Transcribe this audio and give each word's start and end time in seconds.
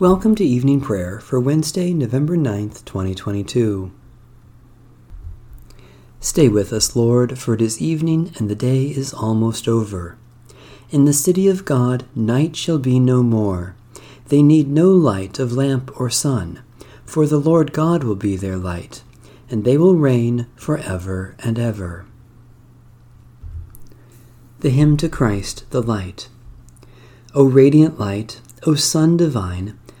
Welcome 0.00 0.36
to 0.36 0.44
evening 0.44 0.80
prayer 0.80 1.18
for 1.18 1.40
Wednesday, 1.40 1.92
November 1.92 2.36
9th, 2.36 2.84
2022. 2.84 3.90
Stay 6.20 6.48
with 6.48 6.72
us, 6.72 6.94
Lord, 6.94 7.36
for 7.36 7.54
it 7.54 7.60
is 7.60 7.82
evening 7.82 8.32
and 8.38 8.48
the 8.48 8.54
day 8.54 8.84
is 8.84 9.12
almost 9.12 9.66
over. 9.66 10.16
In 10.90 11.04
the 11.04 11.12
city 11.12 11.48
of 11.48 11.64
God, 11.64 12.04
night 12.14 12.54
shall 12.54 12.78
be 12.78 13.00
no 13.00 13.24
more. 13.24 13.74
They 14.28 14.40
need 14.40 14.68
no 14.68 14.88
light 14.92 15.40
of 15.40 15.54
lamp 15.54 15.90
or 16.00 16.10
sun, 16.10 16.62
for 17.04 17.26
the 17.26 17.40
Lord 17.40 17.72
God 17.72 18.04
will 18.04 18.14
be 18.14 18.36
their 18.36 18.56
light, 18.56 19.02
and 19.50 19.64
they 19.64 19.76
will 19.76 19.96
reign 19.96 20.46
for 20.54 20.78
ever 20.78 21.34
and 21.40 21.58
ever. 21.58 22.06
The 24.60 24.70
hymn 24.70 24.96
to 24.98 25.08
Christ, 25.08 25.68
the 25.70 25.82
light. 25.82 26.28
O 27.34 27.42
radiant 27.42 27.98
light, 27.98 28.40
O 28.64 28.76
Sun 28.76 29.16
divine, 29.16 29.76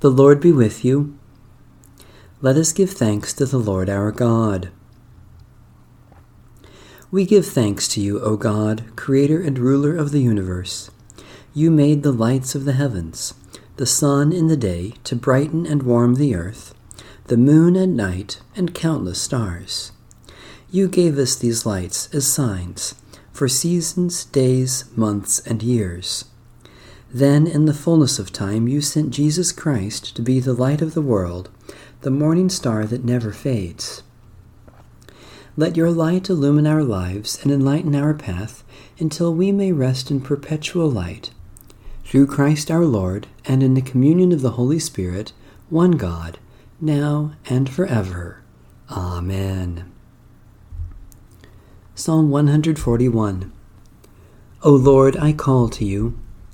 The 0.00 0.10
Lord 0.10 0.40
be 0.40 0.50
with 0.50 0.82
you. 0.82 1.18
Let 2.40 2.56
us 2.56 2.72
give 2.72 2.90
thanks 2.90 3.34
to 3.34 3.44
the 3.44 3.58
Lord 3.58 3.90
our 3.90 4.10
God. 4.10 4.70
We 7.10 7.26
give 7.26 7.44
thanks 7.44 7.86
to 7.88 8.00
you, 8.00 8.18
O 8.20 8.38
God, 8.38 8.96
Creator 8.96 9.42
and 9.42 9.58
ruler 9.58 9.94
of 9.94 10.10
the 10.10 10.22
universe. 10.22 10.90
You 11.52 11.70
made 11.70 12.02
the 12.02 12.12
lights 12.12 12.54
of 12.54 12.64
the 12.64 12.72
heavens, 12.72 13.34
the 13.76 13.84
sun 13.84 14.32
in 14.32 14.46
the 14.46 14.56
day 14.56 14.94
to 15.04 15.14
brighten 15.14 15.66
and 15.66 15.82
warm 15.82 16.14
the 16.14 16.34
earth, 16.34 16.72
the 17.26 17.36
moon 17.36 17.76
at 17.76 17.90
night, 17.90 18.40
and 18.56 18.74
countless 18.74 19.20
stars. 19.20 19.92
You 20.70 20.88
gave 20.88 21.18
us 21.18 21.36
these 21.36 21.66
lights 21.66 22.08
as 22.14 22.26
signs 22.26 22.94
for 23.34 23.48
seasons, 23.48 24.24
days, 24.24 24.86
months, 24.96 25.40
and 25.40 25.62
years. 25.62 26.24
Then, 27.12 27.46
in 27.46 27.64
the 27.64 27.74
fullness 27.74 28.20
of 28.20 28.32
time, 28.32 28.68
you 28.68 28.80
sent 28.80 29.10
Jesus 29.10 29.50
Christ 29.50 30.14
to 30.14 30.22
be 30.22 30.38
the 30.38 30.52
light 30.52 30.80
of 30.80 30.94
the 30.94 31.02
world, 31.02 31.50
the 32.02 32.10
morning 32.10 32.48
star 32.48 32.84
that 32.86 33.04
never 33.04 33.32
fades. 33.32 34.02
Let 35.56 35.76
your 35.76 35.90
light 35.90 36.30
illumine 36.30 36.68
our 36.68 36.84
lives 36.84 37.42
and 37.42 37.50
enlighten 37.50 37.96
our 37.96 38.14
path 38.14 38.62
until 39.00 39.34
we 39.34 39.50
may 39.50 39.72
rest 39.72 40.10
in 40.10 40.20
perpetual 40.20 40.88
light. 40.88 41.32
Through 42.04 42.28
Christ 42.28 42.70
our 42.70 42.84
Lord, 42.84 43.26
and 43.44 43.62
in 43.62 43.74
the 43.74 43.82
communion 43.82 44.30
of 44.30 44.40
the 44.40 44.52
Holy 44.52 44.78
Spirit, 44.78 45.32
one 45.68 45.92
God, 45.92 46.38
now 46.80 47.32
and 47.46 47.68
forever. 47.68 48.42
Amen. 48.88 49.90
Psalm 51.94 52.30
141 52.30 53.52
O 54.62 54.70
Lord, 54.70 55.16
I 55.16 55.32
call 55.32 55.68
to 55.70 55.84
you. 55.84 56.18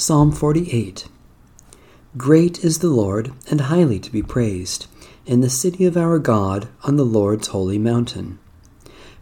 Psalm 0.00 0.30
48 0.30 1.08
Great 2.16 2.64
is 2.64 2.78
the 2.78 2.88
Lord, 2.88 3.32
and 3.50 3.62
highly 3.62 3.98
to 3.98 4.12
be 4.12 4.22
praised, 4.22 4.86
in 5.26 5.40
the 5.40 5.50
city 5.50 5.84
of 5.86 5.96
our 5.96 6.20
God, 6.20 6.68
on 6.84 6.94
the 6.94 7.04
Lord's 7.04 7.48
holy 7.48 7.80
mountain. 7.80 8.38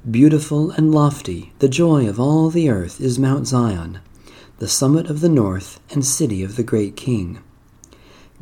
Beautiful 0.09 0.70
and 0.72 0.92
lofty, 0.92 1.54
the 1.60 1.69
joy 1.70 2.06
of 2.06 2.20
all 2.20 2.50
the 2.50 2.69
earth 2.69 3.00
is 3.00 3.19
Mount 3.19 3.47
Zion, 3.47 4.00
the 4.59 4.69
summit 4.69 5.09
of 5.09 5.22
the 5.22 5.31
north, 5.31 5.81
and 5.88 6.04
city 6.04 6.42
of 6.42 6.56
the 6.56 6.62
great 6.62 6.94
King. 6.94 7.38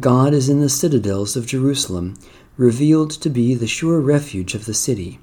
God 0.00 0.34
is 0.34 0.48
in 0.48 0.58
the 0.58 0.68
citadels 0.68 1.36
of 1.36 1.46
Jerusalem, 1.46 2.16
revealed 2.56 3.12
to 3.12 3.30
be 3.30 3.54
the 3.54 3.68
sure 3.68 4.00
refuge 4.00 4.56
of 4.56 4.64
the 4.64 4.74
city. 4.74 5.20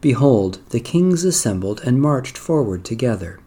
Behold, 0.00 0.60
the 0.68 0.78
kings 0.78 1.24
assembled 1.24 1.80
and 1.84 2.00
marched 2.00 2.38
forward 2.38 2.84
together. 2.84 3.40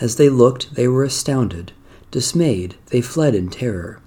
As 0.00 0.16
they 0.16 0.28
looked, 0.28 0.74
they 0.74 0.88
were 0.88 1.04
astounded. 1.04 1.72
Dismayed, 2.10 2.76
they 2.86 3.00
fled 3.00 3.34
in 3.34 3.48
terror. 3.48 4.00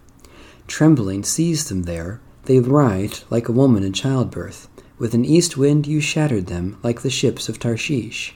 Trembling 0.67 1.23
seized 1.23 1.69
them 1.69 1.83
there. 1.83 2.21
They 2.45 2.59
writhed 2.59 3.25
like 3.29 3.49
a 3.49 3.53
woman 3.53 3.83
in 3.83 3.93
childbirth. 3.93 4.67
With 4.97 5.13
an 5.13 5.25
east 5.25 5.57
wind 5.57 5.87
you 5.87 5.99
shattered 5.99 6.47
them 6.47 6.77
like 6.83 7.01
the 7.01 7.09
ships 7.09 7.49
of 7.49 7.59
Tarshish. 7.59 8.35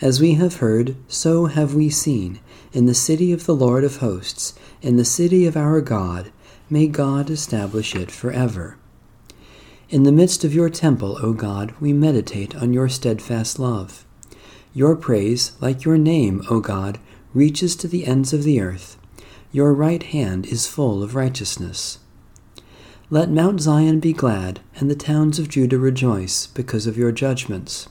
As 0.00 0.20
we 0.20 0.34
have 0.34 0.56
heard, 0.56 0.96
so 1.08 1.46
have 1.46 1.74
we 1.74 1.88
seen, 1.88 2.40
in 2.72 2.86
the 2.86 2.94
city 2.94 3.32
of 3.32 3.46
the 3.46 3.54
Lord 3.54 3.84
of 3.84 3.98
hosts, 3.98 4.54
in 4.82 4.96
the 4.96 5.04
city 5.04 5.46
of 5.46 5.56
our 5.56 5.80
God. 5.80 6.30
May 6.68 6.86
God 6.86 7.30
establish 7.30 7.94
it 7.94 8.10
forever. 8.10 8.76
In 9.88 10.02
the 10.02 10.12
midst 10.12 10.44
of 10.44 10.54
your 10.54 10.70
temple, 10.70 11.18
O 11.22 11.32
God, 11.32 11.74
we 11.80 11.92
meditate 11.92 12.56
on 12.56 12.72
your 12.72 12.88
steadfast 12.88 13.58
love. 13.58 14.03
Your 14.76 14.96
praise, 14.96 15.52
like 15.60 15.84
your 15.84 15.96
name, 15.96 16.42
O 16.50 16.58
God, 16.58 16.98
reaches 17.32 17.76
to 17.76 17.86
the 17.86 18.06
ends 18.06 18.32
of 18.32 18.42
the 18.42 18.60
earth. 18.60 18.98
Your 19.52 19.72
right 19.72 20.02
hand 20.02 20.46
is 20.46 20.66
full 20.66 21.00
of 21.00 21.14
righteousness. 21.14 22.00
Let 23.08 23.30
Mount 23.30 23.60
Zion 23.60 24.00
be 24.00 24.12
glad, 24.12 24.58
and 24.74 24.90
the 24.90 24.96
towns 24.96 25.38
of 25.38 25.48
Judah 25.48 25.78
rejoice 25.78 26.48
because 26.48 26.88
of 26.88 26.96
your 26.96 27.12
judgments. 27.12 27.88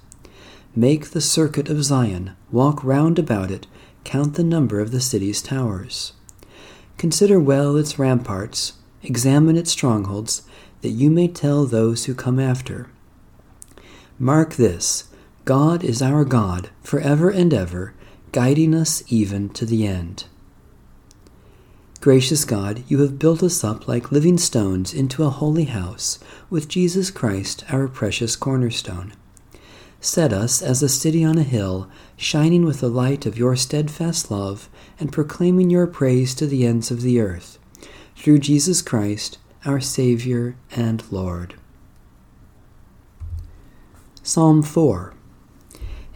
Make 0.76 1.12
the 1.12 1.22
circuit 1.22 1.70
of 1.70 1.86
Zion, 1.86 2.36
walk 2.52 2.84
round 2.84 3.18
about 3.18 3.50
it, 3.50 3.66
count 4.04 4.34
the 4.34 4.44
number 4.44 4.82
of 4.82 4.92
the 4.92 5.00
city's 5.00 5.42
towers. 5.42 6.12
Consider 6.98 7.40
well 7.40 7.78
its 7.78 7.98
ramparts, 7.98 8.74
examine 9.04 9.56
its 9.56 9.72
strongholds, 9.72 10.42
that 10.82 10.90
you 10.90 11.10
may 11.10 11.30
tell 11.30 11.66
those 11.66 12.06
who 12.06 12.14
come 12.14 12.42
after. 12.42 12.90
Mark 14.20 14.56
this 14.56 15.06
God 15.45 15.84
is 15.84 16.01
our 16.01 16.24
God 16.24 16.69
forever 16.81 17.30
and 17.30 17.54
ever, 17.54 17.94
guiding 18.31 18.74
us 18.74 19.04
even 19.10 19.50
to 19.50 19.66
the 19.66 19.86
end. 19.86 20.24
Gracious 22.00 22.45
God, 22.45 22.81
you 22.88 23.01
have 23.01 23.19
built 23.19 23.44
us 23.44 23.62
up 23.62 23.86
like 23.86 24.12
living 24.12 24.38
stones 24.38 24.94
into 24.94 25.24
a 25.25 25.30
holy 25.30 25.66
house, 25.66 26.18
with 26.50 26.69
Jesus 26.69 27.12
Christ, 27.12 27.66
our 27.69 27.90
precious 27.90 28.38
cornerstone. 28.38 29.13
Set 30.00 30.31
us 30.31 30.62
as 30.62 30.81
a 30.81 30.88
city 30.88 31.25
on 31.25 31.38
a 31.38 31.44
hill, 31.44 31.89
shining 32.16 32.63
with 32.63 32.80
the 32.80 32.89
light 32.89 33.25
of 33.25 33.38
your 33.38 33.57
steadfast 33.57 34.31
love, 34.31 34.69
and 34.98 35.12
proclaiming 35.12 35.69
your 35.69 35.88
praise 35.88 36.34
to 36.36 36.48
the 36.48 36.66
ends 36.66 36.89
of 36.89 37.01
the 37.01 37.19
earth. 37.19 37.60
Through 38.16 38.39
Jesus 38.39 38.81
Christ, 38.81 39.39
our 39.66 39.81
Savior 39.81 40.56
and 40.72 41.04
Lord. 41.12 41.56
Psalm 44.24 44.63
4 44.63 45.13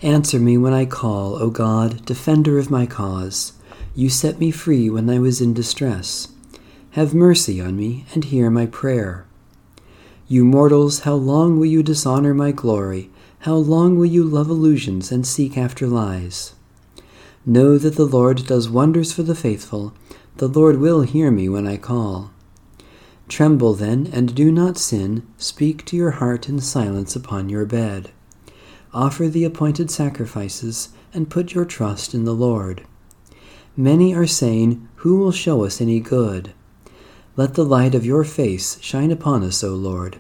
Answer 0.03 0.39
me 0.39 0.59
when 0.59 0.73
I 0.73 0.85
call, 0.85 1.41
O 1.41 1.49
God, 1.49 2.05
defender 2.05 2.59
of 2.59 2.69
my 2.69 2.85
cause. 2.85 3.53
You 3.95 4.09
set 4.09 4.39
me 4.39 4.51
free 4.51 4.91
when 4.91 5.09
I 5.09 5.17
was 5.17 5.41
in 5.41 5.55
distress. 5.55 6.27
Have 6.91 7.15
mercy 7.15 7.59
on 7.59 7.75
me 7.75 8.05
and 8.13 8.23
hear 8.23 8.51
my 8.51 8.67
prayer. 8.67 9.25
You 10.27 10.45
mortals, 10.45 10.99
how 10.99 11.15
long 11.15 11.57
will 11.57 11.65
you 11.65 11.81
dishonor 11.81 12.35
my 12.35 12.51
glory? 12.51 13.09
How 13.39 13.55
long 13.55 13.97
will 13.97 14.05
you 14.05 14.23
love 14.23 14.51
illusions 14.51 15.11
and 15.11 15.25
seek 15.25 15.57
after 15.57 15.88
lies? 15.88 16.53
Know 17.44 17.79
that 17.79 17.95
the 17.95 18.05
Lord 18.05 18.45
does 18.45 18.69
wonders 18.69 19.11
for 19.11 19.23
the 19.23 19.33
faithful. 19.33 19.95
The 20.35 20.47
Lord 20.47 20.77
will 20.77 21.01
hear 21.01 21.31
me 21.31 21.49
when 21.49 21.65
I 21.65 21.77
call. 21.77 22.29
Tremble 23.29 23.73
then, 23.73 24.07
and 24.13 24.35
do 24.35 24.51
not 24.51 24.77
sin. 24.77 25.25
Speak 25.38 25.85
to 25.85 25.95
your 25.97 26.11
heart 26.11 26.47
in 26.47 26.59
silence 26.59 27.15
upon 27.15 27.49
your 27.49 27.65
bed. 27.65 28.11
Offer 28.97 29.27
the 29.27 29.44
appointed 29.44 29.91
sacrifices, 29.91 30.89
and 31.13 31.29
put 31.29 31.53
your 31.53 31.65
trust 31.65 32.15
in 32.15 32.25
the 32.25 32.33
Lord. 32.33 32.83
Many 33.75 34.15
are 34.15 34.25
saying, 34.25 34.89
Who 34.95 35.19
will 35.19 35.31
show 35.31 35.63
us 35.65 35.79
any 35.79 35.99
good? 35.99 36.51
Let 37.35 37.53
the 37.53 37.63
light 37.63 37.94
of 37.94 38.07
your 38.07 38.23
face 38.23 38.81
shine 38.81 39.11
upon 39.11 39.44
us, 39.44 39.63
O 39.63 39.75
Lord. 39.75 40.17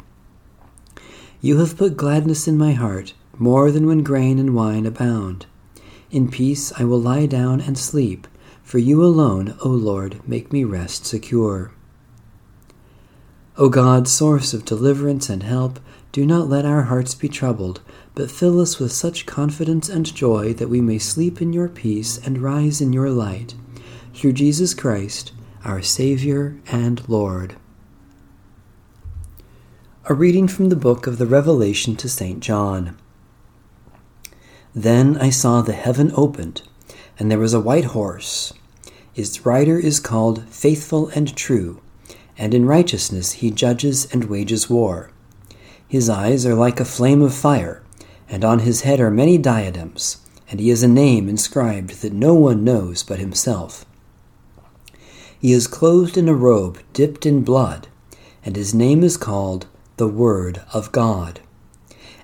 You 1.41 1.57
have 1.57 1.75
put 1.75 1.97
gladness 1.97 2.47
in 2.47 2.55
my 2.55 2.73
heart, 2.73 3.15
more 3.39 3.71
than 3.71 3.87
when 3.87 4.03
grain 4.03 4.37
and 4.37 4.53
wine 4.53 4.85
abound. 4.85 5.47
In 6.11 6.29
peace 6.29 6.71
I 6.77 6.83
will 6.83 7.01
lie 7.01 7.25
down 7.25 7.59
and 7.59 7.79
sleep, 7.79 8.27
for 8.61 8.77
you 8.77 9.03
alone, 9.03 9.57
O 9.65 9.69
Lord, 9.69 10.21
make 10.29 10.53
me 10.53 10.63
rest 10.63 11.03
secure. 11.03 11.71
O 13.59 13.69
God, 13.69 14.07
source 14.07 14.53
of 14.53 14.65
deliverance 14.65 15.29
and 15.29 15.41
help, 15.41 15.79
do 16.11 16.27
not 16.27 16.47
let 16.47 16.63
our 16.63 16.83
hearts 16.83 17.15
be 17.15 17.27
troubled, 17.27 17.81
but 18.13 18.29
fill 18.29 18.59
us 18.59 18.77
with 18.77 18.91
such 18.91 19.25
confidence 19.25 19.89
and 19.89 20.13
joy 20.13 20.53
that 20.53 20.69
we 20.69 20.79
may 20.79 20.99
sleep 20.99 21.41
in 21.41 21.53
your 21.53 21.67
peace 21.67 22.19
and 22.23 22.37
rise 22.37 22.81
in 22.81 22.93
your 22.93 23.09
light. 23.09 23.55
Through 24.13 24.33
Jesus 24.33 24.75
Christ, 24.75 25.31
our 25.65 25.81
Savior 25.81 26.59
and 26.67 27.07
Lord. 27.09 27.55
A 30.05 30.13
reading 30.13 30.47
from 30.47 30.69
the 30.69 30.75
book 30.75 31.07
of 31.07 31.17
the 31.17 31.25
Revelation 31.25 31.95
to 31.95 32.07
St. 32.07 32.39
John. 32.39 32.95
Then 34.75 35.17
I 35.17 35.31
saw 35.31 35.61
the 35.63 35.73
heaven 35.73 36.11
opened, 36.15 36.61
and 37.17 37.31
there 37.31 37.39
was 37.39 37.55
a 37.55 37.59
white 37.59 37.85
horse. 37.85 38.53
Its 39.15 39.47
rider 39.47 39.79
is 39.79 39.99
called 39.99 40.47
Faithful 40.47 41.07
and 41.09 41.35
True, 41.35 41.81
and 42.37 42.53
in 42.53 42.65
righteousness 42.65 43.33
he 43.33 43.51
judges 43.51 44.11
and 44.13 44.25
wages 44.25 44.69
war. 44.69 45.11
His 45.87 46.09
eyes 46.09 46.45
are 46.45 46.55
like 46.55 46.79
a 46.79 46.85
flame 46.85 47.21
of 47.21 47.33
fire 47.33 47.81
and 48.29 48.43
on 48.43 48.59
his 48.59 48.81
head 48.81 48.99
are 48.99 49.11
many 49.11 49.37
diadems, 49.37 50.17
and 50.49 50.59
he 50.59 50.69
has 50.69 50.83
a 50.83 50.87
name 50.87 51.29
inscribed 51.29 52.01
that 52.01 52.13
no 52.13 52.33
one 52.33 52.63
knows 52.63 53.03
but 53.03 53.19
himself. 53.19 53.85
He 55.39 55.53
is 55.53 55.67
clothed 55.67 56.17
in 56.17 56.27
a 56.27 56.33
robe 56.33 56.79
dipped 56.93 57.25
in 57.25 57.43
blood, 57.43 57.87
and 58.43 58.55
his 58.55 58.73
name 58.73 59.03
is 59.03 59.17
called 59.17 59.67
the 59.97 60.07
Word 60.07 60.61
of 60.73 60.91
God. 60.91 61.39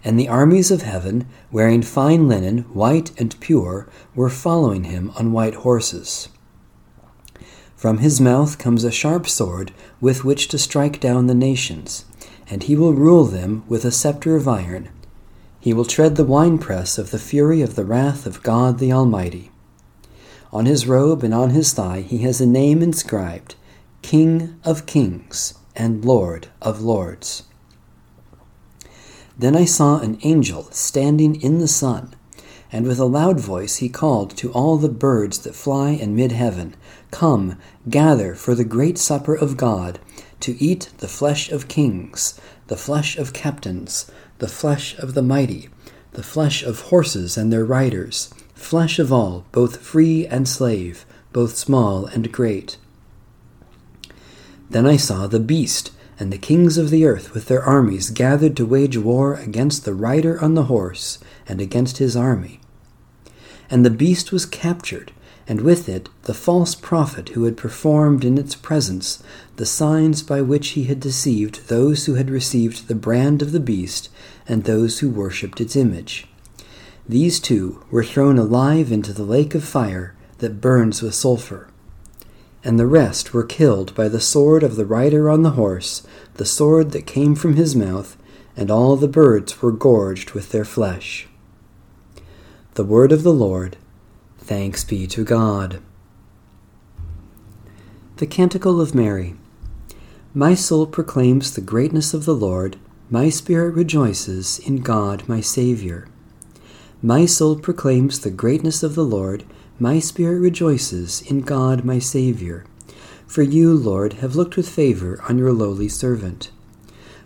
And 0.03 0.19
the 0.19 0.27
armies 0.27 0.71
of 0.71 0.81
heaven, 0.81 1.27
wearing 1.51 1.81
fine 1.81 2.27
linen, 2.27 2.59
white 2.73 3.17
and 3.19 3.39
pure, 3.39 3.87
were 4.15 4.29
following 4.29 4.85
him 4.85 5.11
on 5.15 5.31
white 5.31 5.55
horses. 5.55 6.27
From 7.83 7.97
his 7.97 8.21
mouth 8.21 8.59
comes 8.59 8.85
a 8.85 8.91
sharp 8.91 9.27
sword 9.27 9.73
with 9.99 10.23
which 10.23 10.47
to 10.47 10.57
strike 10.57 11.01
down 11.01 11.27
the 11.27 11.35
nations, 11.35 12.05
and 12.49 12.63
he 12.63 12.77
will 12.77 12.93
rule 12.93 13.25
them 13.25 13.65
with 13.67 13.83
a 13.83 13.91
scepter 13.91 14.37
of 14.37 14.47
iron. 14.47 14.87
He 15.59 15.73
will 15.73 15.83
tread 15.83 16.15
the 16.15 16.23
winepress 16.23 16.97
of 16.97 17.11
the 17.11 17.19
fury 17.19 17.61
of 17.61 17.75
the 17.75 17.83
wrath 17.83 18.25
of 18.25 18.41
God 18.41 18.79
the 18.79 18.93
Almighty. 18.93 19.51
On 20.53 20.65
his 20.65 20.87
robe 20.87 21.25
and 21.25 21.33
on 21.33 21.49
his 21.49 21.73
thigh 21.73 21.99
he 21.99 22.19
has 22.19 22.39
a 22.39 22.45
name 22.45 22.81
inscribed 22.81 23.55
King 24.01 24.57
of 24.63 24.85
Kings 24.85 25.53
and 25.75 26.05
Lord 26.05 26.47
of 26.61 26.79
Lords. 26.81 27.43
Then 29.37 29.57
I 29.57 29.65
saw 29.65 29.99
an 29.99 30.19
angel 30.23 30.69
standing 30.71 31.35
in 31.41 31.57
the 31.57 31.67
sun, 31.67 32.15
and 32.73 32.87
with 32.87 32.99
a 32.99 33.05
loud 33.05 33.39
voice 33.39 33.77
he 33.77 33.87
called 33.87 34.35
to 34.35 34.51
all 34.51 34.77
the 34.77 34.89
birds 34.89 35.37
that 35.39 35.55
fly 35.55 35.91
in 35.91 36.15
mid 36.15 36.33
heaven 36.33 36.75
Come, 37.11 37.57
gather 37.87 38.33
for 38.33 38.55
the 38.55 38.65
great 38.65 38.97
supper 38.97 39.35
of 39.35 39.55
God, 39.55 39.99
to 40.39 40.61
eat 40.61 40.89
the 40.97 41.07
flesh 41.07 41.51
of 41.51 41.67
kings, 41.67 42.37
the 42.67 42.75
flesh 42.75 43.15
of 43.17 43.31
captains 43.31 44.11
the 44.39 44.47
flesh 44.49 44.97
of 44.97 45.13
the 45.13 45.21
mighty, 45.21 45.69
the 46.11 46.23
flesh 46.23 46.63
of 46.63 46.81
horses 46.81 47.37
and 47.37 47.53
their 47.53 47.63
riders, 47.63 48.33
flesh 48.53 48.99
of 48.99 49.13
all, 49.13 49.45
both 49.53 49.79
free 49.79 50.27
and 50.27 50.49
slave, 50.49 51.05
both 51.31 51.55
small 51.55 52.07
and 52.07 52.29
great. 52.31 52.77
Then 54.69 54.85
I 54.85 54.97
saw 54.97 55.27
the 55.27 55.39
beast 55.39 55.91
and 56.19 56.33
the 56.33 56.37
kings 56.37 56.77
of 56.77 56.89
the 56.89 57.05
earth 57.05 57.33
with 57.33 57.45
their 57.45 57.63
armies 57.63 58.09
gathered 58.09 58.57
to 58.57 58.65
wage 58.65 58.97
war 58.97 59.35
against 59.35 59.85
the 59.85 59.93
rider 59.93 60.43
on 60.43 60.55
the 60.55 60.65
horse 60.65 61.19
and 61.47 61.61
against 61.61 61.99
his 61.99 62.15
army. 62.15 62.59
And 63.69 63.85
the 63.85 63.89
beast 63.89 64.31
was 64.31 64.45
captured, 64.45 65.11
and 65.47 65.61
with 65.61 65.89
it 65.89 66.09
the 66.23 66.33
false 66.33 66.75
prophet 66.75 67.29
who 67.29 67.43
had 67.43 67.57
performed 67.57 68.23
in 68.23 68.37
its 68.37 68.55
presence 68.55 69.21
the 69.55 69.65
signs 69.65 70.23
by 70.23 70.41
which 70.41 70.69
he 70.69 70.85
had 70.85 70.99
deceived 70.99 71.67
those 71.67 72.05
who 72.05 72.15
had 72.15 72.29
received 72.29 72.87
the 72.87 72.95
brand 72.95 73.41
of 73.41 73.51
the 73.51 73.59
beast 73.59 74.09
and 74.47 74.63
those 74.63 74.99
who 74.99 75.09
worshipped 75.09 75.59
its 75.59 75.75
image. 75.75 76.27
These 77.07 77.39
two 77.39 77.83
were 77.91 78.03
thrown 78.03 78.37
alive 78.37 78.91
into 78.91 79.11
the 79.11 79.23
lake 79.25 79.53
of 79.55 79.63
fire 79.63 80.15
that 80.37 80.61
burns 80.61 81.01
with 81.01 81.13
sulphur. 81.13 81.67
And 82.63 82.79
the 82.79 82.87
rest 82.87 83.33
were 83.33 83.43
killed 83.43 83.93
by 83.93 84.07
the 84.07 84.21
sword 84.21 84.63
of 84.63 84.77
the 84.77 84.85
rider 84.85 85.29
on 85.29 85.43
the 85.43 85.51
horse, 85.51 86.07
the 86.35 86.45
sword 86.45 86.91
that 86.91 87.05
came 87.05 87.35
from 87.35 87.57
his 87.57 87.75
mouth, 87.75 88.15
and 88.55 88.71
all 88.71 88.95
the 88.95 89.07
birds 89.07 89.61
were 89.61 89.71
gorged 89.71 90.31
with 90.31 90.51
their 90.51 90.63
flesh. 90.63 91.27
The 92.75 92.83
word 92.83 93.11
of 93.11 93.21
the 93.21 93.31
Lord. 93.31 93.77
Thanks 94.39 94.83
be 94.83 95.05
to 95.05 95.23
God. 95.23 95.79
The 98.17 98.25
Canticle 98.25 98.81
of 98.81 98.95
Mary. 98.95 99.35
My 100.33 100.55
soul 100.55 100.87
proclaims 100.87 101.53
the 101.53 101.61
greatness 101.61 102.15
of 102.15 102.25
the 102.25 102.33
Lord. 102.33 102.77
My 103.11 103.29
spirit 103.29 103.75
rejoices 103.75 104.57
in 104.57 104.77
God 104.77 105.29
my 105.29 105.39
Saviour. 105.39 106.07
My 106.99 107.27
soul 107.27 107.57
proclaims 107.57 108.21
the 108.21 108.31
greatness 108.31 108.81
of 108.81 108.95
the 108.95 109.05
Lord. 109.05 109.43
My 109.77 109.99
spirit 109.99 110.39
rejoices 110.39 111.21
in 111.21 111.41
God 111.41 111.85
my 111.85 111.99
Saviour. 111.99 112.65
For 113.27 113.43
you, 113.43 113.71
Lord, 113.75 114.13
have 114.13 114.35
looked 114.35 114.57
with 114.57 114.67
favour 114.67 115.21
on 115.29 115.37
your 115.37 115.53
lowly 115.53 115.89
servant. 115.89 116.49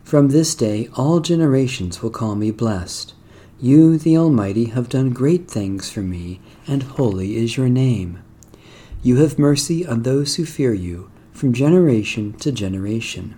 From 0.03 0.27
this 0.27 0.55
day 0.55 0.89
all 0.95 1.21
generations 1.21 2.03
will 2.03 2.09
call 2.09 2.35
me 2.35 2.51
blessed. 2.51 3.13
You, 3.59 3.97
the 3.97 4.15
Almighty, 4.15 4.65
have 4.65 4.87
done 4.87 5.09
great 5.09 5.49
things 5.49 5.89
for 5.89 6.01
me, 6.01 6.39
and 6.67 6.83
holy 6.83 7.37
is 7.37 7.57
your 7.57 7.69
name. 7.69 8.19
You 9.01 9.15
have 9.17 9.39
mercy 9.39 9.83
on 9.83 10.03
those 10.03 10.35
who 10.35 10.45
fear 10.45 10.75
you, 10.75 11.09
from 11.31 11.53
generation 11.53 12.33
to 12.33 12.51
generation. 12.51 13.35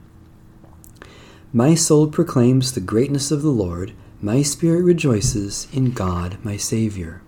My 1.54 1.74
soul 1.74 2.08
proclaims 2.08 2.74
the 2.74 2.82
greatness 2.82 3.32
of 3.32 3.44
the 3.44 3.50
Lord, 3.50 3.94
my 4.22 4.42
spirit 4.42 4.84
rejoices 4.84 5.70
in 5.72 5.92
God 5.92 6.38
my 6.44 6.58
Saviour. 6.58 7.22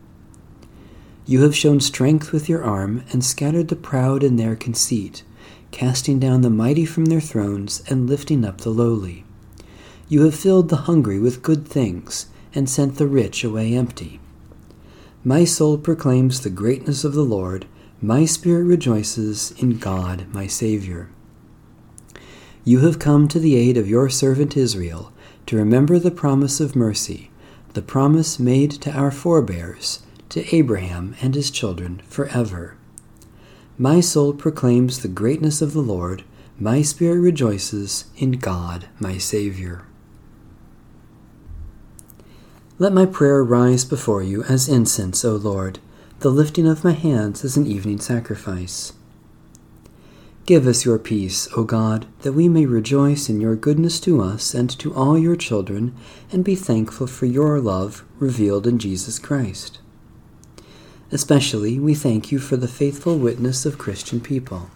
You 1.25 1.43
have 1.43 1.55
shown 1.55 1.79
strength 1.79 2.33
with 2.33 2.49
your 2.49 2.61
arm, 2.61 3.05
and 3.13 3.23
scattered 3.23 3.69
the 3.69 3.77
proud 3.77 4.21
in 4.21 4.35
their 4.35 4.57
conceit, 4.57 5.23
casting 5.71 6.19
down 6.19 6.41
the 6.41 6.49
mighty 6.49 6.83
from 6.83 7.05
their 7.05 7.21
thrones, 7.21 7.83
and 7.87 8.09
lifting 8.09 8.43
up 8.43 8.59
the 8.59 8.69
lowly. 8.69 9.23
You 10.09 10.23
have 10.23 10.35
filled 10.35 10.67
the 10.67 10.75
hungry 10.91 11.19
with 11.19 11.41
good 11.41 11.65
things 11.65 12.25
and 12.53 12.69
sent 12.69 12.95
the 12.97 13.07
rich 13.07 13.43
away 13.43 13.73
empty. 13.73 14.19
My 15.23 15.43
soul 15.43 15.77
proclaims 15.77 16.41
the 16.41 16.49
greatness 16.49 17.03
of 17.03 17.13
the 17.13 17.23
Lord, 17.23 17.65
my 18.01 18.25
spirit 18.25 18.63
rejoices 18.63 19.51
in 19.59 19.77
God 19.77 20.25
my 20.33 20.47
Saviour. 20.47 21.09
You 22.63 22.79
have 22.79 22.99
come 22.99 23.27
to 23.27 23.39
the 23.39 23.55
aid 23.55 23.77
of 23.77 23.89
your 23.89 24.09
servant 24.09 24.57
Israel, 24.57 25.11
to 25.45 25.57
remember 25.57 25.99
the 25.99 26.11
promise 26.11 26.59
of 26.59 26.75
mercy, 26.75 27.29
the 27.73 27.81
promise 27.81 28.39
made 28.39 28.71
to 28.71 28.91
our 28.91 29.11
forebears, 29.11 30.01
to 30.29 30.55
Abraham 30.55 31.15
and 31.21 31.35
his 31.35 31.51
children 31.51 32.01
forever. 32.07 32.77
My 33.77 33.99
soul 33.99 34.33
proclaims 34.33 34.99
the 34.99 35.07
greatness 35.07 35.61
of 35.61 35.73
the 35.73 35.81
Lord. 35.81 36.23
My 36.59 36.81
spirit 36.81 37.19
rejoices 37.19 38.05
in 38.15 38.33
God, 38.33 38.87
my 38.99 39.17
Savior. 39.17 39.85
Let 42.81 42.93
my 42.93 43.05
prayer 43.05 43.43
rise 43.43 43.85
before 43.85 44.23
you 44.23 44.41
as 44.45 44.67
incense, 44.67 45.23
O 45.23 45.35
Lord, 45.35 45.77
the 46.21 46.31
lifting 46.31 46.67
of 46.67 46.83
my 46.83 46.93
hands 46.93 47.45
as 47.45 47.55
an 47.55 47.67
evening 47.67 47.99
sacrifice. 47.99 48.93
Give 50.47 50.65
us 50.65 50.83
your 50.83 50.97
peace, 50.97 51.47
O 51.55 51.63
God, 51.63 52.07
that 52.21 52.33
we 52.33 52.49
may 52.49 52.65
rejoice 52.65 53.29
in 53.29 53.39
your 53.39 53.55
goodness 53.55 53.99
to 53.99 54.19
us 54.19 54.55
and 54.55 54.67
to 54.79 54.95
all 54.95 55.15
your 55.15 55.35
children, 55.35 55.95
and 56.31 56.43
be 56.43 56.55
thankful 56.55 57.05
for 57.05 57.27
your 57.27 57.59
love 57.59 58.03
revealed 58.17 58.65
in 58.65 58.79
Jesus 58.79 59.19
Christ. 59.19 59.77
Especially, 61.11 61.77
we 61.77 61.93
thank 61.93 62.31
you 62.31 62.39
for 62.39 62.57
the 62.57 62.67
faithful 62.67 63.15
witness 63.15 63.63
of 63.63 63.77
Christian 63.77 64.19
people, 64.19 64.71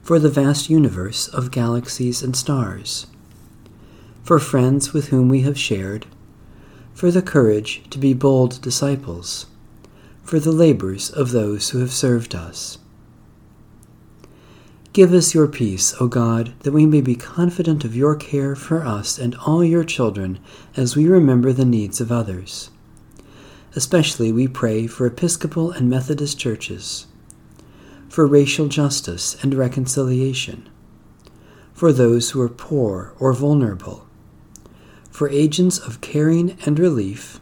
for 0.00 0.18
the 0.18 0.30
vast 0.30 0.70
universe 0.70 1.28
of 1.28 1.50
galaxies 1.50 2.22
and 2.22 2.34
stars, 2.34 3.06
for 4.24 4.38
friends 4.38 4.94
with 4.94 5.08
whom 5.08 5.28
we 5.28 5.42
have 5.42 5.58
shared, 5.58 6.06
for 7.00 7.10
the 7.10 7.22
courage 7.22 7.80
to 7.88 7.96
be 7.96 8.12
bold 8.12 8.60
disciples, 8.60 9.46
for 10.22 10.38
the 10.38 10.52
labors 10.52 11.08
of 11.08 11.30
those 11.30 11.70
who 11.70 11.78
have 11.78 11.90
served 11.90 12.34
us 12.34 12.76
Give 14.92 15.14
us 15.14 15.32
your 15.32 15.46
peace, 15.46 15.94
O 15.98 16.08
God, 16.08 16.52
that 16.60 16.72
we 16.72 16.84
may 16.84 17.00
be 17.00 17.14
confident 17.14 17.86
of 17.86 17.96
your 17.96 18.14
care 18.16 18.54
for 18.54 18.84
us 18.84 19.18
and 19.18 19.34
all 19.46 19.64
your 19.64 19.82
children 19.82 20.40
as 20.76 20.94
we 20.94 21.08
remember 21.08 21.54
the 21.54 21.64
needs 21.64 22.02
of 22.02 22.12
others. 22.12 22.68
Especially 23.74 24.30
we 24.30 24.46
pray 24.46 24.86
for 24.86 25.06
Episcopal 25.06 25.70
and 25.70 25.88
Methodist 25.88 26.38
churches, 26.38 27.06
for 28.10 28.26
racial 28.26 28.68
justice 28.68 29.42
and 29.42 29.54
reconciliation, 29.54 30.68
for 31.72 31.94
those 31.94 32.32
who 32.32 32.42
are 32.42 32.50
poor 32.50 33.14
or 33.18 33.32
vulnerable, 33.32 34.06
for 35.10 35.28
agents 35.28 35.78
of 35.78 36.00
caring 36.00 36.56
and 36.64 36.78
relief, 36.78 37.40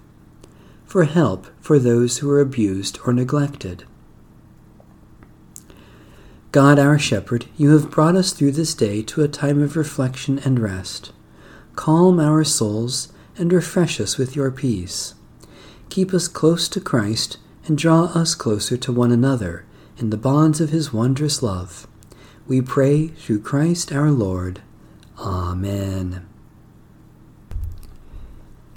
for 0.85 1.05
help 1.05 1.47
for 1.61 1.79
those 1.79 2.19
who 2.19 2.31
are 2.31 2.41
abused 2.41 2.99
or 3.05 3.13
neglected 3.13 3.85
God, 6.51 6.79
our 6.79 6.99
shepherd, 6.99 7.45
you 7.59 7.73
have 7.73 7.91
brought 7.91 8.17
us 8.17 8.33
through 8.33 8.53
this 8.53 8.75
day 8.75 9.03
to 9.03 9.23
a 9.23 9.29
time 9.29 9.61
of 9.61 9.77
reflection 9.77 10.39
and 10.39 10.59
rest. 10.59 11.13
Calm 11.77 12.19
our 12.19 12.43
souls 12.43 13.13
and 13.37 13.53
refresh 13.53 14.01
us 14.01 14.17
with 14.17 14.35
your 14.35 14.51
peace. 14.51 15.15
Keep 15.91 16.15
us 16.15 16.27
close 16.27 16.67
to 16.71 16.81
Christ 16.81 17.37
and 17.67 17.77
draw 17.77 18.05
us 18.07 18.35
closer 18.35 18.79
to 18.79 18.93
one 18.93 19.13
another 19.13 19.67
in 19.99 20.09
the 20.09 20.17
bonds 20.17 20.59
of 20.59 20.71
his 20.71 20.91
wondrous 20.91 21.43
love. 21.43 21.87
We 22.47 22.63
pray 22.63 23.09
through 23.09 23.43
Christ 23.43 23.93
our 23.93 24.11
Lord. 24.11 24.63
Amen. 25.19 26.27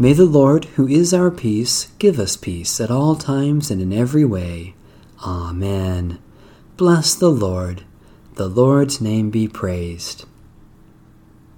May 0.00 0.14
the 0.14 0.24
Lord, 0.24 0.64
who 0.76 0.88
is 0.88 1.12
our 1.12 1.30
peace, 1.30 1.88
give 1.98 2.18
us 2.18 2.34
peace 2.34 2.80
at 2.80 2.90
all 2.90 3.16
times 3.16 3.70
and 3.70 3.82
in 3.82 3.92
every 3.92 4.24
way. 4.24 4.74
Amen. 5.22 6.18
Bless 6.78 7.14
the 7.14 7.28
Lord. 7.28 7.84
The 8.36 8.48
Lord's 8.48 9.02
name 9.02 9.28
be 9.28 9.46
praised. 9.46 10.24